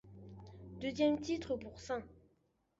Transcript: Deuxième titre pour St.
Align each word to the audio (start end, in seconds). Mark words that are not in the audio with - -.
Deuxième 0.81 1.19
titre 1.21 1.55
pour 1.57 1.77
St. 1.79 2.01